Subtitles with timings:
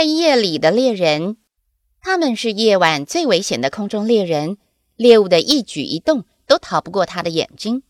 [0.00, 1.36] 黑夜里的猎人，
[2.00, 4.56] 他们是夜晚最危险的空中猎人，
[4.96, 7.82] 猎物的一举一动都逃不过他的眼睛。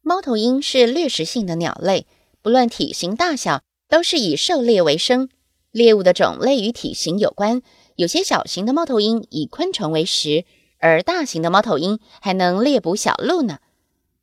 [0.00, 2.06] 猫头鹰是掠食性的鸟类，
[2.40, 5.28] 不论体型大小，都是以狩猎为生。
[5.70, 7.60] 猎物的种类与体型有关，
[7.96, 10.46] 有些小型的猫头鹰以昆虫为食，
[10.78, 13.58] 而大型的猫头鹰还能猎捕小鹿呢。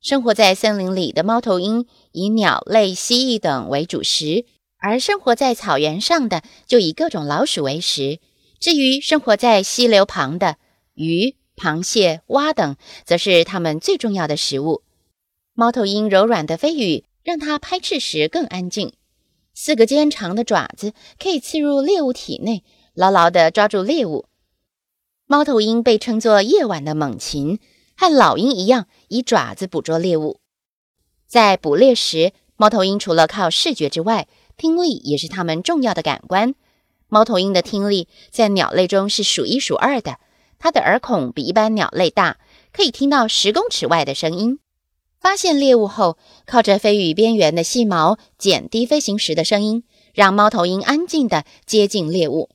[0.02, 4.46] 生活在森林里的猫头鹰以鸟类、蜥蜴等为主食。
[4.78, 8.20] 而生活在草原上的就以各种老鼠为食，
[8.60, 10.58] 至于生活在溪流旁的
[10.94, 14.84] 鱼、螃蟹、蛙等，则是它们最重要的食物。
[15.54, 18.94] 猫头鹰柔软的飞羽让它拍翅时更安静，
[19.54, 24.26] 四个尖长的爪子可以刺入猎物体内，牢牢地抓住猎物。
[25.26, 27.60] 猫头鹰被称作夜晚的猛禽，
[27.98, 30.40] 和老鹰一样以爪子捕捉猎物。
[31.26, 34.28] 在捕猎时，猫头鹰除了靠视觉之外，
[34.58, 36.56] 听力也是它们重要的感官。
[37.08, 40.18] 猫头鹰的听力在鸟类中是数一数二的。
[40.58, 42.38] 它的耳孔比一般鸟类大，
[42.72, 44.60] 可以听到十公尺外的声音。
[45.20, 49.84] 发现猎物后，靠着飞羽边缘的细毛减低飞行时的声音，
[50.14, 52.50] 让猫头鹰安静地接近猎物。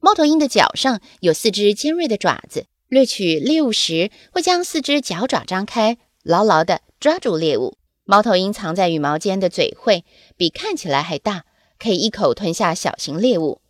[0.00, 7.76] 猫头鹰的脚上有四只尖锐的爪子，掠取猎物时会将四只脚爪张开，牢牢地抓住猎物。
[8.10, 10.04] 猫头鹰藏在羽毛间的嘴喙
[10.36, 11.44] 比看起来还大，
[11.78, 13.60] 可以一口吞下小型猎物。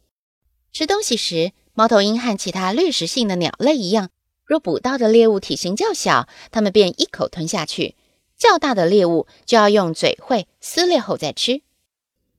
[0.73, 4.09] 吃东西时，猫头鹰和其他掠食性的鸟类一样，
[4.47, 7.97] 若捕到的猎物体型较小，它们便一口吞下去；
[8.39, 11.61] 较大的猎物就要用嘴喙撕裂后再吃。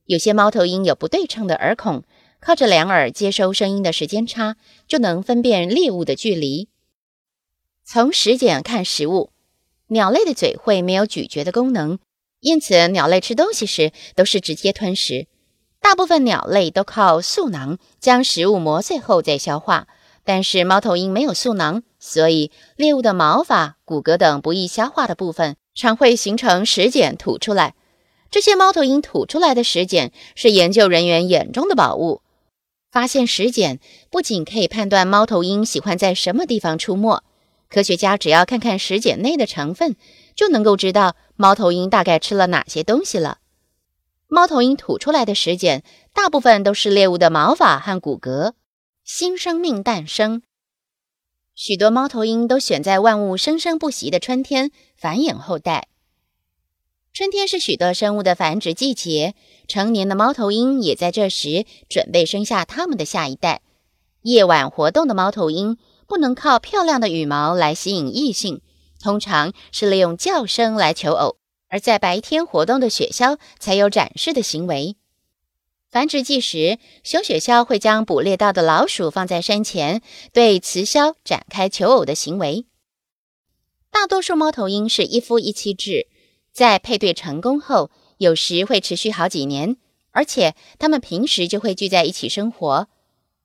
[0.06, 2.02] 有些猫头鹰有不对称的耳孔，
[2.40, 4.56] 靠着两耳接收声音的时间差，
[4.88, 6.68] 就能分辨猎物的距离。
[7.86, 9.30] 从食检看食物。
[9.94, 12.00] 鸟类的嘴会没有咀嚼的功能，
[12.40, 15.28] 因此鸟类吃东西时都是直接吞食。
[15.82, 19.88] 大部分鸟类都靠嗉囊将食物磨碎后再消化，
[20.24, 27.76] 但是猫头鹰没有嗉囊，所以猎物的毛发、骨骼等不易消化的部分常会形成食碱吐出来。
[28.30, 32.22] 这些猫头鹰吐出来的食碱是研究人员眼中的宝物。
[32.90, 33.80] 发现食碱
[34.10, 37.24] 不仅可以判断猫头鹰喜欢在什么地方出没。
[37.72, 39.96] 科学家只要看看食碱内的成分，
[40.36, 43.38] 就能够知道猫头鹰大概吃了哪些东西了。
[44.28, 45.82] 猫头鹰吐出来的食碱
[46.14, 48.54] 大部分都是猎物的毛发和骨骼。
[49.06, 50.42] 新生命诞生，
[51.56, 55.88] 许多猫头鹰都选在万物生生不息的春天繁衍后代。
[57.14, 59.34] 春天是许多生物的繁殖季节，
[59.68, 63.62] 成年的猫头鹰也在这时准备生下它们的下一代。
[64.24, 65.78] 夜晚活动的猫头鹰。
[66.12, 68.60] 不能靠漂亮的羽毛来吸引异性，
[69.00, 71.38] 通常是利用叫声来求偶；
[71.70, 74.98] 而在白天活动的雪橇才有展示的行为。
[75.90, 80.02] 繁殖季时，雄雪橇会将捕猎到的老鼠放在身前，
[80.34, 82.66] 对雌鸮展开求偶的行为。
[83.90, 86.08] 大多数猫头鹰是一夫一妻制，
[86.52, 89.78] 在配对成功后，有时会持续好几年，
[90.12, 92.90] 而且它们平时就会聚在一起生活。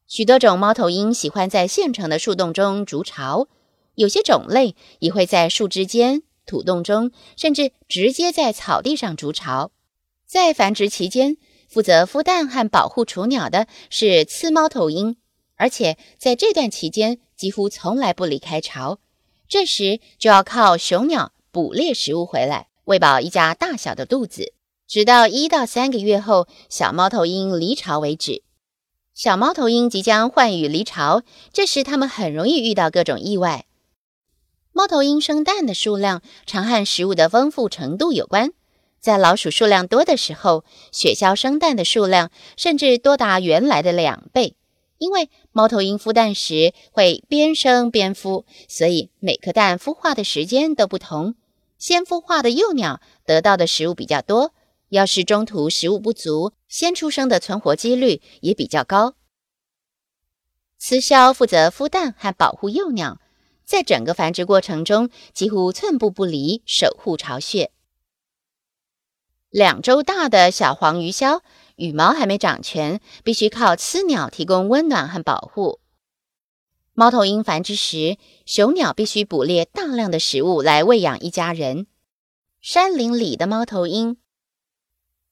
[0.09, 3.49] 许多种猫头鹰喜欢在现成的树洞中筑巢，
[3.97, 9.73] 有些种类也会在树枝间、土洞中，甚至直接在草地上筑巢。
[10.25, 11.37] 在繁殖期间，
[11.69, 15.17] 负责孵蛋和保护雏鸟的是雌猫头鹰，
[15.57, 19.01] 而且在这段期间几乎从来不离开巢。
[19.49, 24.53] 这时就要靠雄鸟捕猎食物回来，喂饱一家大小的肚子，
[24.87, 28.45] 直到一到三个月后，小猫头鹰离巢为止。
[29.17, 33.65] 小猫头鹰即将换羽离巢，这时它们很容易遇到各种意外。
[34.73, 38.51] 猫头鹰生蛋的数量常和食物的丰富程度有关。
[39.01, 44.55] 在老鼠数量多的时候，雪橇生蛋的数量甚至多达原来的两倍。
[44.99, 51.37] 因为猫头鹰孵蛋时会边生边孵，所以每颗蛋孵化的时间都不同。
[51.79, 54.53] 先孵化的幼鸟得到的食物比较多。
[54.91, 59.15] 要是中途食物不足，先出生的存活几率也比较高。
[60.79, 63.19] 雌枭负责孵蛋和保护幼鸟，
[63.65, 67.73] 在整个繁殖过程中几乎寸步不离，守护巢穴。
[69.49, 71.41] 两周大的小黄鱼枭
[71.77, 75.81] 羽毛还没长全，必须靠雌鸟提供温暖和保护。
[76.93, 81.87] 猫头鹰繁殖时，雄鸟必须捕猎大量的食物来喂养一家人。
[82.61, 84.17] 山林里的猫头鹰，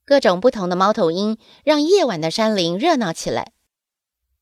[0.07, 3.53] 各种不同的猫头鹰让夜晚的山林热闹起来。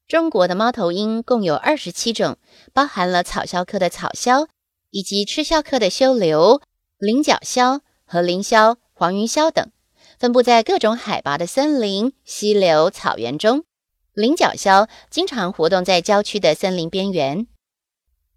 [0.08, 2.36] 中国的猫头鹰共有二十七种，
[2.72, 4.48] 包含了草鸮科的草鸮，
[4.90, 6.60] 以及鸱鸮科的修留、
[6.98, 9.70] 菱角鸮和林鸮、黄云鸮等，
[10.18, 13.64] 分布在各种海拔的森林、溪流、草原中。
[14.12, 17.46] 菱角鸮经常活动在郊区的森林边缘。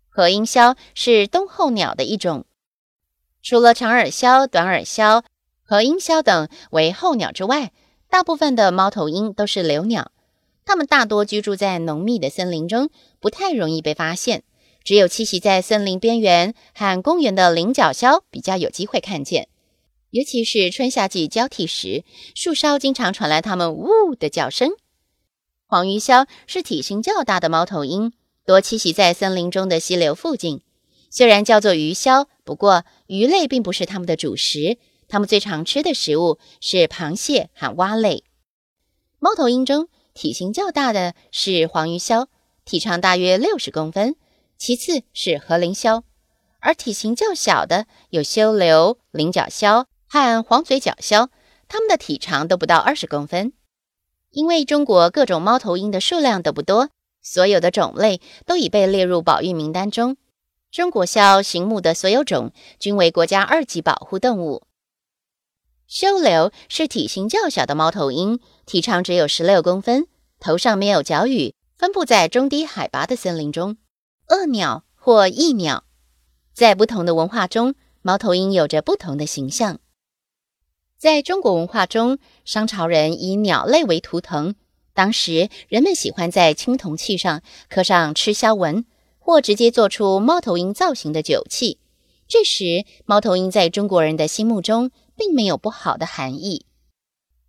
[0.07, 2.45] 和音鸮是冬候鸟的一种。
[3.44, 5.24] 除了长耳鸮、短耳鸮、
[5.66, 7.74] 和鹰鸮等为候鸟之外，
[8.10, 10.12] 大部分的猫头鹰都是留鸟。
[10.64, 12.90] 它们大多居住在浓密的森林中，
[13.20, 14.44] 不太容易被发现。
[14.84, 19.48] 只有栖息在森林边缘和公园的菱角鸮比较有机会看见。
[20.12, 22.04] 尤其是春夏季交替时，
[22.36, 24.70] 树梢经常传来它们呜的叫声。
[25.66, 28.14] 黄鱼鸮是体型较大的猫头鹰，
[28.46, 30.62] 多栖息在森林中的溪流附近。
[31.10, 34.78] 虽然叫做鱼鸮，不过鱼类并不是它们的主食。
[35.16, 38.26] 它们最常吃的食物是螃蟹和蛙类。
[39.18, 42.28] 猫头鹰中体型较大的是黄鱼鸮，
[42.66, 44.16] 体长大约六十公分；
[44.58, 46.04] 其次是和林鸮，
[46.60, 51.30] 而体型较小的有修留、菱角鸮和黄嘴角鸮，
[51.70, 53.54] 它们的体长都不到二十公分。
[54.32, 56.90] 因为中国各种猫头鹰的数量都不多，
[57.22, 60.18] 所有的种类都已被列入保育名单中。
[60.70, 64.64] 中国鸮形目的所有种均为国家二级保护动物。
[65.88, 70.08] 修留是体型较小的猫头鹰，体长只有十六公分，
[70.40, 73.78] 头上没有角羽，分布在中低海拔的森林中。
[74.30, 75.84] 恶鸟或异鸟，
[76.54, 79.80] 在不同的文化中，猫头鹰有着不同的形象。
[80.98, 84.56] 在中国文化中，商朝人以鸟类为图腾，
[84.94, 88.86] 当时人们喜欢在青铜器上刻上吃枭纹。
[89.18, 91.80] 或直接做出猫头鹰造型的酒器，
[92.28, 96.66] 这时猫头鹰在中国人的心目中并没有不好的含义。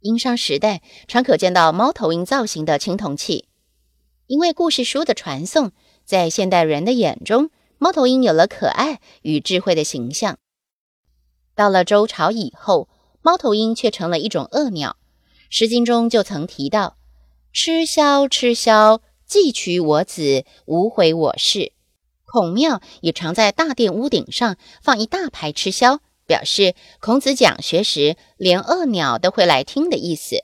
[0.01, 3.49] 殷商时代常可见到猫头鹰造型的青铜器，
[4.27, 5.73] 因为故事书的传颂，
[6.05, 10.39] 在现代人的眼中，猫头鹰有了可爱与智慧的形象。
[11.55, 12.89] 到了周朝以后，
[13.23, 14.97] 猫头鹰却成了一种恶鸟，
[15.49, 16.97] 《诗经》中就曾提到
[17.53, 21.73] ：“吃枭，吃枭。”既取我子，无悔我事。
[22.25, 30.37] 孔庙也常在大殿屋顶上放一大排吃枭，表示孔子讲学时连恶鸟都会来听的意思。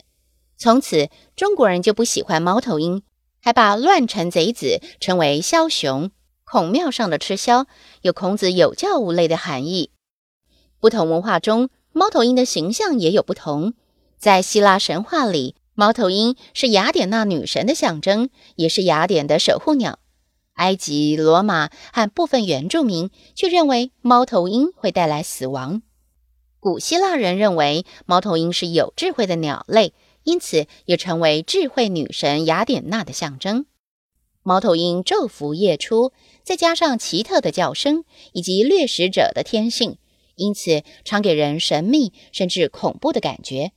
[0.56, 3.02] 从此，中国人就不喜欢猫头鹰，
[3.40, 6.10] 还把乱臣贼子称为枭雄。
[6.44, 7.66] 孔庙上的吃枭
[8.02, 9.90] 有孔子有教无类的含义。
[10.80, 13.74] 不同文化中，猫头鹰的形象也有不同。
[14.18, 15.56] 在希腊神话里。
[15.74, 19.98] 猫头鹰是雅典娜女神的象征，也是雅典的守护鸟。
[20.54, 25.82] 埃及、罗马和部分原住民却认为猫头鹰会带来死亡。
[26.60, 33.66] 古希腊人认为猫头鹰是有智慧的鸟类，因此也成为智慧女神雅典娜的象征。
[34.42, 36.12] 猫头鹰昼伏夜出，
[36.42, 39.98] 再加上奇特的叫声以及掠食者的天性，
[40.36, 43.72] 因此常给人神秘甚至恐怖的感觉。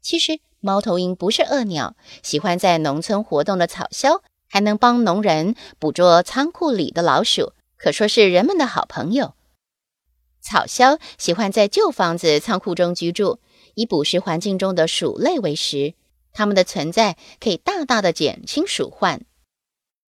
[0.00, 0.40] 其实。
[0.62, 9.34] 猫头鹰不是恶鸟，喜欢在农村活动的草鸮，还能帮农人捕捉仓库里的老鼠，可说是人们的好朋友。
[10.42, 13.38] 草鸮喜欢在旧房子、仓库中居住，
[13.74, 15.94] 以捕食环境中的鼠类为食。
[16.32, 19.24] 它们的存在可以大大的减轻鼠患。